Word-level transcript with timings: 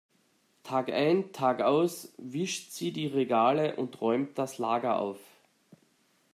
Tagein 0.63 1.31
tagaus 1.31 2.11
wischt 2.17 2.71
sie 2.71 2.91
die 2.91 3.05
Regale 3.05 3.75
und 3.75 4.01
räumt 4.01 4.35
das 4.39 4.57
Lager 4.57 4.97
auf. 4.97 5.19